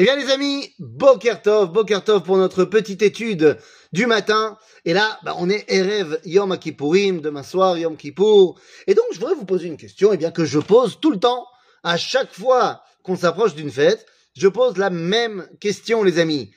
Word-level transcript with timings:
Eh 0.00 0.04
bien 0.04 0.14
les 0.14 0.30
amis, 0.30 0.72
Bokertov, 0.78 1.72
Bokertov 1.72 2.22
pour 2.22 2.36
notre 2.36 2.64
petite 2.64 3.02
étude 3.02 3.58
du 3.92 4.06
matin. 4.06 4.56
Et 4.84 4.92
là, 4.92 5.18
bah, 5.24 5.34
on 5.38 5.50
est 5.50 5.64
Erev 5.66 6.20
Yom 6.24 6.56
Kippourim, 6.56 7.20
demain 7.20 7.42
soir 7.42 7.76
Yom 7.76 7.96
Kippour. 7.96 8.60
Et 8.86 8.94
donc 8.94 9.06
je 9.10 9.18
voudrais 9.18 9.34
vous 9.34 9.44
poser 9.44 9.66
une 9.66 9.76
question, 9.76 10.12
eh 10.12 10.16
bien 10.16 10.30
que 10.30 10.44
je 10.44 10.60
pose 10.60 11.00
tout 11.00 11.10
le 11.10 11.18
temps, 11.18 11.48
à 11.82 11.96
chaque 11.96 12.32
fois 12.32 12.84
qu'on 13.02 13.16
s'approche 13.16 13.56
d'une 13.56 13.72
fête. 13.72 14.06
Je 14.36 14.46
pose 14.46 14.76
la 14.76 14.90
même 14.90 15.48
question 15.58 16.04
les 16.04 16.20
amis. 16.20 16.52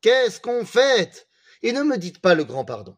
Qu'est-ce 0.00 0.40
qu'on 0.40 0.64
fête? 0.64 1.28
Et 1.62 1.72
ne 1.72 1.82
me 1.82 1.98
dites 1.98 2.20
pas 2.20 2.34
le 2.34 2.44
grand 2.44 2.64
pardon. 2.64 2.96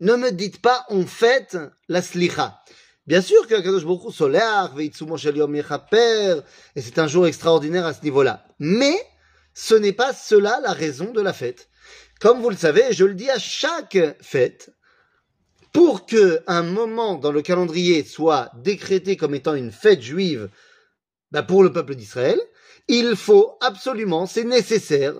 Ne 0.00 0.16
me 0.16 0.32
dites 0.32 0.62
pas 0.62 0.86
on 0.88 1.04
fête 1.04 1.58
la 1.88 2.00
slicha. 2.00 2.62
Bien 3.06 3.20
sûr 3.20 3.46
que 3.46 3.60
Kadosh 3.60 3.84
Baruch 3.84 4.14
solaire, 4.14 4.72
Yom 4.74 5.54
et 5.54 6.80
c'est 6.80 6.98
un 6.98 7.08
jour 7.08 7.26
extraordinaire 7.26 7.84
à 7.84 7.92
ce 7.92 8.02
niveau-là. 8.04 8.46
Mais 8.58 8.96
ce 9.54 9.74
n'est 9.74 9.92
pas 9.92 10.12
cela 10.12 10.60
la 10.62 10.72
raison 10.72 11.12
de 11.12 11.20
la 11.20 11.32
fête. 11.32 11.68
Comme 12.20 12.42
vous 12.42 12.50
le 12.50 12.56
savez, 12.56 12.92
je 12.92 13.04
le 13.04 13.14
dis 13.14 13.30
à 13.30 13.38
chaque 13.38 13.98
fête, 14.20 14.74
pour 15.72 16.06
que 16.06 16.40
un 16.46 16.62
moment 16.62 17.16
dans 17.16 17.32
le 17.32 17.42
calendrier 17.42 18.04
soit 18.04 18.50
décrété 18.62 19.16
comme 19.16 19.34
étant 19.34 19.54
une 19.54 19.72
fête 19.72 20.02
juive 20.02 20.48
bah, 21.32 21.42
pour 21.42 21.64
le 21.64 21.72
peuple 21.72 21.96
d'Israël, 21.96 22.40
il 22.86 23.16
faut 23.16 23.56
absolument, 23.60 24.26
c'est 24.26 24.44
nécessaire, 24.44 25.14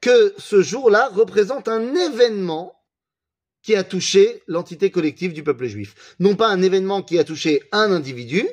que 0.00 0.34
ce 0.38 0.62
jour-là 0.62 1.10
représente 1.12 1.68
un 1.68 1.94
événement 1.94 2.74
qui 3.62 3.76
a 3.76 3.84
touché 3.84 4.42
l'entité 4.46 4.90
collective 4.90 5.34
du 5.34 5.42
peuple 5.42 5.66
juif. 5.66 6.16
Non 6.18 6.34
pas 6.34 6.48
un 6.48 6.62
événement 6.62 7.02
qui 7.02 7.18
a 7.18 7.24
touché 7.24 7.62
un 7.72 7.92
individu, 7.92 8.48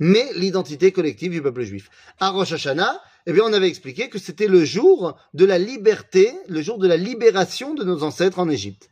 mais 0.00 0.28
l'identité 0.34 0.90
collective 0.90 1.30
du 1.30 1.42
peuple 1.42 1.62
juif. 1.62 1.88
À 2.18 2.30
Rosh 2.30 2.52
Hashanah, 2.52 3.00
eh 3.26 3.32
bien, 3.32 3.44
on 3.44 3.52
avait 3.52 3.68
expliqué 3.68 4.08
que 4.08 4.18
c'était 4.18 4.46
le 4.46 4.64
jour 4.64 5.18
de 5.34 5.44
la 5.44 5.58
liberté, 5.58 6.32
le 6.48 6.62
jour 6.62 6.78
de 6.78 6.88
la 6.88 6.96
libération 6.96 7.74
de 7.74 7.84
nos 7.84 8.02
ancêtres 8.02 8.38
en 8.38 8.48
Égypte. 8.48 8.90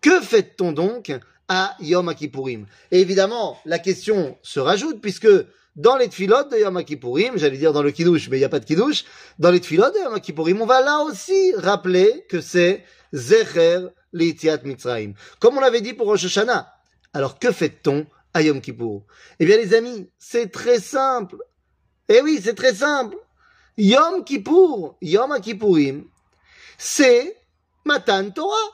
Que 0.00 0.20
fait-on 0.20 0.72
donc 0.72 1.12
à 1.48 1.76
Yom 1.80 2.14
Kippourim 2.14 2.66
Et 2.90 3.00
évidemment, 3.00 3.58
la 3.64 3.78
question 3.78 4.38
se 4.42 4.60
rajoute 4.60 5.00
puisque 5.00 5.28
dans 5.76 5.96
les 5.96 6.08
tfilotes 6.08 6.50
de 6.50 6.58
Yom 6.58 6.82
Kippourim, 6.84 7.36
j'allais 7.36 7.56
dire 7.56 7.72
dans 7.72 7.82
le 7.82 7.90
kiddush, 7.90 8.28
mais 8.28 8.36
il 8.36 8.40
n'y 8.40 8.44
a 8.44 8.48
pas 8.48 8.60
de 8.60 8.64
kiddush, 8.64 9.04
dans 9.38 9.50
les 9.50 9.60
tfilotes 9.60 9.94
de 9.94 10.00
Yom 10.00 10.20
Kippourim, 10.20 10.60
on 10.60 10.66
va 10.66 10.80
là 10.80 11.00
aussi 11.00 11.52
rappeler 11.56 12.24
que 12.28 12.40
c'est 12.40 12.84
Zecher 13.12 13.86
Leitiat 14.12 14.58
Mitzrayim. 14.64 15.14
Comme 15.38 15.56
on 15.56 15.60
l'avait 15.60 15.80
dit 15.80 15.94
pour 15.94 16.06
Rosh 16.06 16.24
Hashanah. 16.24 16.72
Alors 17.12 17.38
que 17.38 17.52
fait-on 17.52 18.06
à 18.34 18.42
Yom 18.42 18.60
Kippour? 18.60 19.04
Eh 19.38 19.46
bien 19.46 19.56
les 19.56 19.74
amis, 19.74 20.10
c'est 20.18 20.50
très 20.52 20.80
simple. 20.80 21.38
Eh 22.08 22.20
oui, 22.22 22.40
c'est 22.42 22.54
très 22.54 22.74
simple. 22.74 23.16
Yom 23.78 24.24
Kippour, 24.24 24.96
Yom 25.00 25.40
Kippourim, 25.40 26.04
c'est 26.78 27.36
Matan 27.84 28.28
Torah. 28.30 28.72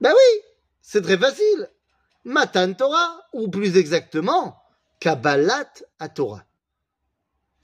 Ben 0.00 0.10
oui, 0.10 0.40
c'est 0.82 1.00
très 1.00 1.16
facile. 1.16 1.70
Matan 2.24 2.72
Torah, 2.72 3.20
ou 3.32 3.46
plus 3.46 3.76
exactement, 3.76 4.56
Kabbalat 4.98 5.72
à 6.00 6.08
Torah. 6.08 6.42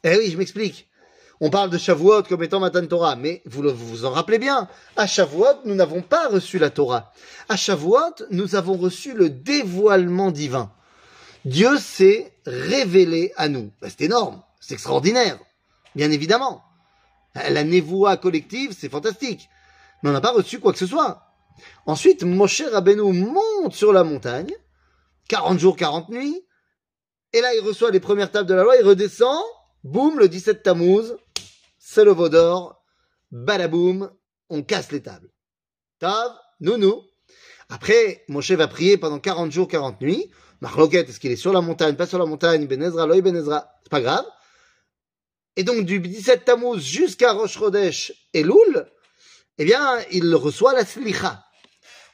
Eh 0.04 0.16
oui, 0.16 0.30
je 0.30 0.38
m'explique. 0.38 0.88
On 1.40 1.50
parle 1.50 1.70
de 1.70 1.78
Shavuot 1.78 2.22
comme 2.22 2.44
étant 2.44 2.60
Matan 2.60 2.86
Torah, 2.86 3.16
mais 3.16 3.42
vous 3.44 3.68
vous 3.68 4.04
en 4.04 4.12
rappelez 4.12 4.38
bien, 4.38 4.68
à 4.96 5.08
Shavuot, 5.08 5.64
nous 5.64 5.74
n'avons 5.74 6.02
pas 6.02 6.28
reçu 6.28 6.60
la 6.60 6.70
Torah. 6.70 7.12
À 7.48 7.56
Shavuot, 7.56 8.26
nous 8.30 8.54
avons 8.54 8.76
reçu 8.76 9.14
le 9.14 9.30
dévoilement 9.30 10.30
divin. 10.30 10.70
Dieu 11.44 11.76
s'est 11.76 12.32
révélé 12.46 13.32
à 13.36 13.48
nous. 13.48 13.72
Ben, 13.80 13.90
c'est 13.90 14.04
énorme, 14.04 14.42
c'est 14.60 14.74
extraordinaire 14.74 15.40
bien 15.94 16.10
évidemment. 16.10 16.64
La 17.34 17.64
névoie 17.64 18.16
collective, 18.16 18.74
c'est 18.76 18.88
fantastique. 18.88 19.48
Mais 20.02 20.10
on 20.10 20.12
n'a 20.12 20.20
pas 20.20 20.32
reçu 20.32 20.60
quoi 20.60 20.72
que 20.72 20.78
ce 20.78 20.86
soit. 20.86 21.28
Ensuite, 21.86 22.22
Moshe 22.22 22.62
Rabbeinu 22.62 23.12
monte 23.12 23.74
sur 23.74 23.92
la 23.92 24.04
montagne, 24.04 24.52
40 25.28 25.58
jours, 25.58 25.76
40 25.76 26.08
nuits, 26.08 26.44
et 27.32 27.40
là, 27.40 27.54
il 27.54 27.60
reçoit 27.60 27.90
les 27.90 28.00
premières 28.00 28.30
tables 28.30 28.48
de 28.48 28.54
la 28.54 28.62
loi, 28.62 28.76
il 28.76 28.86
redescend, 28.86 29.42
boum, 29.84 30.18
le 30.18 30.28
17 30.28 30.62
Tammuz, 30.62 31.16
c'est 31.78 32.04
le 32.04 32.12
Vaudor, 32.12 32.82
balaboum, 33.30 34.10
on 34.48 34.62
casse 34.62 34.92
les 34.92 35.02
tables. 35.02 35.30
Tav, 35.98 36.32
nounou. 36.60 37.02
Après, 37.68 38.24
Moshe 38.28 38.52
va 38.52 38.66
prier 38.66 38.96
pendant 38.96 39.18
40 39.18 39.52
jours, 39.52 39.68
40 39.68 40.00
nuits. 40.00 40.30
Marloquette, 40.60 41.08
est-ce 41.08 41.20
qu'il 41.20 41.30
est 41.30 41.36
sur 41.36 41.52
la 41.52 41.60
montagne, 41.60 41.96
pas 41.96 42.06
sur 42.06 42.18
la 42.18 42.24
montagne, 42.24 42.66
Ben 42.66 42.82
Ezra, 42.82 43.06
Loï 43.06 43.20
Ben 43.20 43.36
Ezra, 43.36 43.70
c'est 43.82 43.90
pas 43.90 44.00
grave. 44.00 44.24
Et 45.58 45.64
donc 45.64 45.84
du 45.84 45.98
17 45.98 46.44
Tammuz 46.44 46.78
jusqu'à 46.78 47.32
Rosh 47.32 47.58
Chodesh 47.58 48.12
et 48.32 48.44
Loul, 48.44 48.88
eh 49.58 49.64
bien, 49.64 49.98
il 50.12 50.32
reçoit 50.36 50.72
la 50.72 50.84
Slicha. 50.84 51.44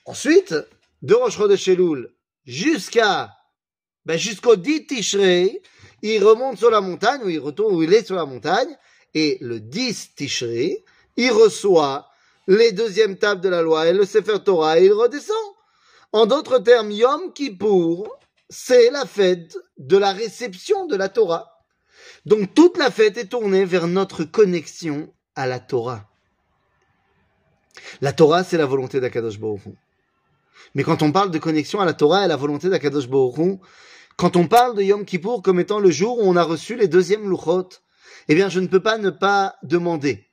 Ensuite, 0.06 0.55
de 1.03 1.12
Rosh 1.12 1.37
Chodesh 1.37 1.69
et 1.69 1.77
Loul 1.77 2.10
jusqu'à 2.47 3.34
ben, 4.06 4.16
jusqu'au 4.16 4.56
10 4.56 4.87
Tishrei, 4.87 5.60
il 6.00 6.25
remonte 6.25 6.56
sur 6.56 6.71
la 6.71 6.81
montagne, 6.81 7.21
ou 7.22 7.28
il 7.28 7.38
retourne 7.38 7.77
où 7.77 7.83
il 7.83 7.93
est 7.93 8.06
sur 8.06 8.16
la 8.16 8.25
montagne, 8.25 8.75
et 9.12 9.37
le 9.43 9.60
10 9.60 10.15
Tishrei, 10.15 10.83
il 11.19 11.31
reçoit 11.31 12.09
les 12.47 12.72
deuxièmes 12.72 13.19
tables 13.19 13.43
de 13.43 13.50
la 13.50 13.60
loi 13.60 13.87
et 13.87 13.93
le 13.93 14.06
Sefer 14.06 14.38
Torah 14.43 14.81
et 14.81 14.87
il 14.87 14.93
redescend. 14.94 15.37
En 16.12 16.25
d'autres 16.25 16.60
termes, 16.60 16.91
Yom 16.91 17.34
Kippour, 17.34 18.09
c'est 18.49 18.91
la 18.91 19.04
fête 19.04 19.59
de 19.77 19.99
la 19.99 20.12
réception 20.12 20.87
de 20.87 20.97
la 20.97 21.10
Torah. 21.10 21.53
Donc 22.26 22.54
toute 22.54 22.78
la 22.78 22.91
fête 22.91 23.16
est 23.16 23.26
tournée 23.26 23.65
vers 23.65 23.87
notre 23.87 24.25
connexion 24.25 25.12
à 25.34 25.47
la 25.47 25.60
Torah. 25.60 26.09
La 28.00 28.12
Torah, 28.12 28.44
c'est 28.44 28.56
la 28.56 28.66
volonté 28.66 29.00
d'Akadosh 29.00 29.38
Baruch 29.38 29.60
Mais 30.75 30.84
quand 30.84 31.03
on 31.03 31.12
parle 31.12 31.31
de 31.31 31.38
connexion 31.38 31.81
à 31.81 31.84
la 31.84 31.94
Torah 31.94 32.25
et 32.25 32.28
la 32.28 32.37
volonté 32.37 32.69
d'Akadosh 32.69 33.09
Baruch 33.09 33.60
quand 34.16 34.37
on 34.37 34.47
parle 34.47 34.76
de 34.76 34.82
Yom 34.82 35.04
Kippour 35.04 35.42
comme 35.42 35.59
étant 35.59 35.81
le 35.81 35.91
jour 35.91 36.19
où 36.19 36.22
on 36.22 36.37
a 36.37 36.44
reçu 36.44 36.76
les 36.76 36.87
deuxièmes 36.87 37.28
luchot, 37.28 37.69
eh 38.28 38.34
bien, 38.34 38.48
je 38.48 38.60
ne 38.60 38.69
peux 38.69 38.81
pas 38.81 38.97
ne 38.97 39.10
pas 39.10 39.56
demander. 39.62 40.28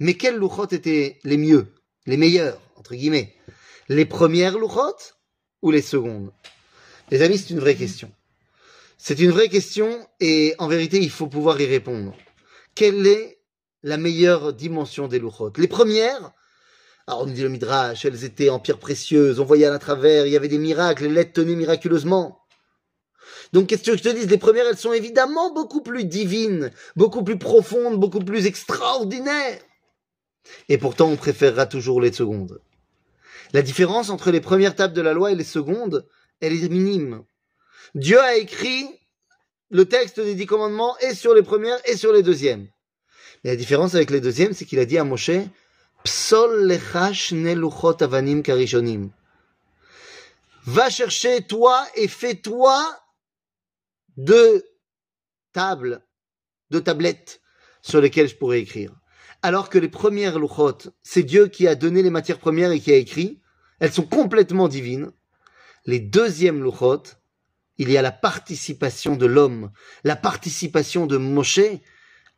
Mais 0.00 0.14
quels 0.14 0.38
luchot 0.38 0.66
étaient 0.70 1.20
les 1.22 1.36
mieux, 1.36 1.72
les 2.06 2.16
meilleurs, 2.16 2.60
entre 2.76 2.94
guillemets? 2.94 3.34
Les 3.88 4.06
premières 4.06 4.58
luchot 4.58 4.96
ou 5.62 5.70
les 5.70 5.82
secondes? 5.82 6.32
Les 7.10 7.22
amis, 7.22 7.38
c'est 7.38 7.50
une 7.50 7.60
vraie 7.60 7.76
question. 7.76 8.10
C'est 9.04 9.18
une 9.18 9.32
vraie 9.32 9.48
question 9.48 10.06
et 10.20 10.54
en 10.58 10.68
vérité, 10.68 11.00
il 11.00 11.10
faut 11.10 11.26
pouvoir 11.26 11.60
y 11.60 11.66
répondre. 11.66 12.14
Quelle 12.76 13.04
est 13.04 13.40
la 13.82 13.96
meilleure 13.96 14.52
dimension 14.52 15.08
des 15.08 15.18
louchotes? 15.18 15.58
Les 15.58 15.66
premières, 15.66 16.30
alors 17.08 17.22
on 17.22 17.26
dit 17.26 17.42
le 17.42 17.48
Midrash, 17.48 18.04
elles 18.04 18.22
étaient 18.22 18.48
en 18.48 18.60
pierre 18.60 18.78
précieuse, 18.78 19.40
on 19.40 19.44
voyait 19.44 19.66
à 19.66 19.76
travers, 19.80 20.24
il 20.24 20.32
y 20.32 20.36
avait 20.36 20.46
des 20.46 20.56
miracles, 20.56 21.02
les 21.02 21.08
lettres 21.08 21.32
tenaient 21.32 21.56
miraculeusement. 21.56 22.46
Donc 23.52 23.66
qu'est-ce 23.66 23.90
que 23.90 23.96
je 23.96 24.04
te 24.04 24.08
dis 24.08 24.24
Les 24.24 24.38
premières, 24.38 24.68
elles 24.68 24.78
sont 24.78 24.92
évidemment 24.92 25.52
beaucoup 25.52 25.82
plus 25.82 26.04
divines, 26.04 26.70
beaucoup 26.94 27.24
plus 27.24 27.38
profondes, 27.38 27.98
beaucoup 27.98 28.20
plus 28.20 28.46
extraordinaires. 28.46 29.58
Et 30.68 30.78
pourtant, 30.78 31.08
on 31.08 31.16
préférera 31.16 31.66
toujours 31.66 32.00
les 32.00 32.12
secondes. 32.12 32.60
La 33.52 33.62
différence 33.62 34.10
entre 34.10 34.30
les 34.30 34.40
premières 34.40 34.76
tables 34.76 34.94
de 34.94 35.02
la 35.02 35.12
loi 35.12 35.32
et 35.32 35.34
les 35.34 35.42
secondes, 35.42 36.06
elle 36.40 36.52
est 36.52 36.68
minime. 36.68 37.24
Dieu 37.94 38.20
a 38.20 38.36
écrit 38.36 38.88
le 39.70 39.86
texte 39.86 40.20
des 40.20 40.34
dix 40.34 40.46
commandements 40.46 40.96
et 40.98 41.14
sur 41.14 41.34
les 41.34 41.42
premières 41.42 41.80
et 41.88 41.96
sur 41.96 42.12
les 42.12 42.22
deuxièmes. 42.22 42.68
Mais 43.42 43.50
la 43.50 43.56
différence 43.56 43.94
avec 43.94 44.10
les 44.10 44.20
deuxièmes, 44.20 44.52
c'est 44.52 44.64
qu'il 44.64 44.78
a 44.78 44.84
dit 44.84 44.98
à 44.98 45.04
Moshe, 45.04 45.30
Psol 46.04 46.66
lechash 46.66 47.32
neluchot 47.32 48.02
avanim 48.02 48.42
karishonim. 48.42 49.10
Va 50.64 50.90
chercher 50.90 51.42
toi 51.42 51.86
et 51.96 52.08
fais-toi 52.08 52.84
deux 54.16 54.64
tables, 55.52 56.04
deux 56.70 56.82
tablettes 56.82 57.40
sur 57.82 58.00
lesquelles 58.00 58.28
je 58.28 58.36
pourrais 58.36 58.60
écrire. 58.60 58.92
Alors 59.42 59.70
que 59.70 59.78
les 59.78 59.88
premières 59.88 60.38
luchot, 60.38 60.78
c'est 61.02 61.22
Dieu 61.22 61.48
qui 61.48 61.66
a 61.66 61.74
donné 61.74 62.02
les 62.02 62.10
matières 62.10 62.38
premières 62.38 62.70
et 62.70 62.80
qui 62.80 62.92
a 62.92 62.96
écrit. 62.96 63.40
Elles 63.80 63.92
sont 63.92 64.06
complètement 64.06 64.68
divines. 64.68 65.12
Les 65.86 65.98
deuxièmes 65.98 66.62
luchot, 66.62 67.02
il 67.78 67.90
y 67.90 67.96
a 67.96 68.02
la 68.02 68.12
participation 68.12 69.16
de 69.16 69.26
l'homme, 69.26 69.70
la 70.04 70.16
participation 70.16 71.06
de 71.06 71.16
Moshe 71.16 71.60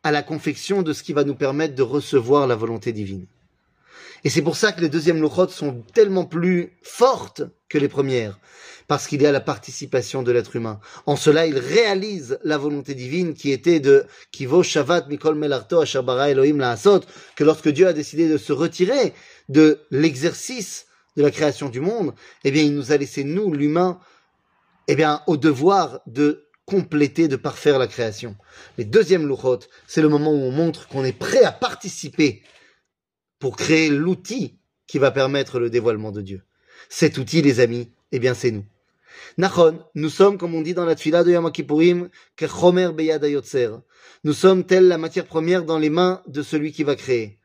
à 0.03 0.11
la 0.11 0.23
confection 0.23 0.81
de 0.81 0.93
ce 0.93 1.03
qui 1.03 1.13
va 1.13 1.23
nous 1.23 1.35
permettre 1.35 1.75
de 1.75 1.81
recevoir 1.81 2.47
la 2.47 2.55
volonté 2.55 2.91
divine. 2.93 3.25
Et 4.23 4.29
c'est 4.29 4.41
pour 4.41 4.55
ça 4.55 4.71
que 4.71 4.81
les 4.81 4.89
deuxièmes 4.89 5.21
luchot 5.21 5.49
sont 5.49 5.83
tellement 5.93 6.25
plus 6.25 6.73
fortes 6.81 7.43
que 7.69 7.77
les 7.77 7.87
premières, 7.87 8.39
parce 8.87 9.07
qu'il 9.07 9.21
y 9.21 9.27
a 9.27 9.31
la 9.31 9.39
participation 9.39 10.23
de 10.23 10.31
l'être 10.31 10.55
humain. 10.55 10.79
En 11.05 11.15
cela, 11.15 11.45
il 11.45 11.57
réalise 11.57 12.39
la 12.43 12.57
volonté 12.57 12.95
divine 12.95 13.33
qui 13.33 13.51
était 13.51 13.79
de 13.79 14.05
Kivo 14.31 14.63
Shavat 14.63 15.07
Mikol 15.09 15.35
Melarto 15.35 15.79
Ashabara 15.79 16.29
Elohim 16.29 16.57
Laasot, 16.57 17.01
que 17.35 17.43
lorsque 17.43 17.69
Dieu 17.69 17.87
a 17.87 17.93
décidé 17.93 18.27
de 18.27 18.37
se 18.37 18.53
retirer 18.53 19.13
de 19.49 19.81
l'exercice 19.91 20.87
de 21.17 21.23
la 21.23 21.31
création 21.31 21.69
du 21.69 21.79
monde, 21.79 22.13
eh 22.43 22.51
bien, 22.51 22.63
il 22.63 22.75
nous 22.75 22.91
a 22.91 22.97
laissé, 22.97 23.23
nous, 23.23 23.53
l'humain, 23.53 23.99
eh 24.87 24.95
bien, 24.95 25.21
au 25.27 25.37
devoir 25.37 26.01
de 26.07 26.47
compléter, 26.65 27.27
de 27.27 27.35
parfaire 27.35 27.79
la 27.79 27.87
création. 27.87 28.35
Les 28.77 28.85
deuxièmes 28.85 29.27
luchot, 29.27 29.59
c'est 29.87 30.01
le 30.01 30.09
moment 30.09 30.31
où 30.31 30.41
on 30.41 30.51
montre 30.51 30.87
qu'on 30.87 31.03
est 31.03 31.17
prêt 31.17 31.43
à 31.43 31.51
participer 31.51 32.41
pour 33.39 33.55
créer 33.55 33.89
l'outil 33.89 34.59
qui 34.87 34.97
va 34.97 35.11
permettre 35.11 35.59
le 35.59 35.69
dévoilement 35.69 36.11
de 36.11 36.21
Dieu. 36.21 36.43
Cet 36.89 37.17
outil, 37.17 37.41
les 37.41 37.59
amis, 37.59 37.91
eh 38.11 38.19
bien, 38.19 38.33
c'est 38.33 38.51
nous. 38.51 38.65
Nachon, 39.37 39.79
nous 39.95 40.09
sommes, 40.09 40.37
comme 40.37 40.55
on 40.55 40.61
dit 40.61 40.73
dans 40.73 40.85
la 40.85 40.95
tfila 40.95 41.23
de 41.23 41.31
Yom 41.31 41.51
Kippourim, 41.51 42.09
Chomer 42.39 42.91
Beyad. 42.93 43.25
Nous 44.23 44.33
sommes 44.33 44.65
telle 44.65 44.87
la 44.87 44.97
matière 44.97 45.25
première 45.25 45.63
dans 45.63 45.79
les 45.79 45.89
mains 45.89 46.21
de 46.27 46.41
celui 46.41 46.71
qui 46.71 46.83
va 46.83 46.95
créer. 46.95 47.39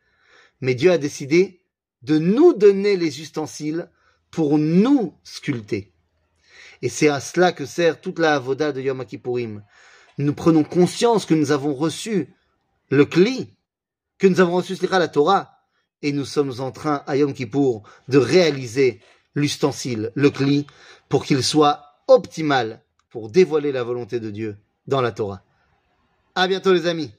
Mais 0.60 0.74
Dieu 0.74 0.90
a 0.90 0.98
décidé 0.98 1.62
de 2.02 2.18
nous 2.18 2.54
donner 2.54 2.96
les 2.96 3.20
ustensiles 3.20 3.90
pour 4.30 4.58
nous 4.58 5.14
sculpter. 5.24 5.89
Et 6.82 6.88
c'est 6.88 7.08
à 7.08 7.20
cela 7.20 7.52
que 7.52 7.66
sert 7.66 8.00
toute 8.00 8.18
la 8.18 8.34
avoda 8.34 8.72
de 8.72 8.80
Yom 8.80 9.04
Kippourim. 9.04 9.62
Nous 10.18 10.34
prenons 10.34 10.64
conscience 10.64 11.26
que 11.26 11.34
nous 11.34 11.52
avons 11.52 11.74
reçu 11.74 12.34
le 12.90 13.04
Kli, 13.04 13.54
que 14.18 14.26
nous 14.26 14.40
avons 14.40 14.56
reçu 14.56 14.76
la 14.90 15.08
Torah, 15.08 15.58
et 16.02 16.12
nous 16.12 16.24
sommes 16.24 16.60
en 16.60 16.70
train, 16.72 17.02
à 17.06 17.16
Yom 17.16 17.34
Kippour, 17.34 17.82
de 18.08 18.18
réaliser 18.18 19.00
l'ustensile, 19.34 20.12
le 20.14 20.30
Kli, 20.30 20.66
pour 21.08 21.24
qu'il 21.24 21.42
soit 21.42 21.82
optimal 22.08 22.82
pour 23.10 23.28
dévoiler 23.28 23.72
la 23.72 23.82
volonté 23.82 24.20
de 24.20 24.30
Dieu 24.30 24.56
dans 24.86 25.00
la 25.00 25.12
Torah. 25.12 25.42
À 26.34 26.48
bientôt 26.48 26.72
les 26.72 26.86
amis. 26.86 27.12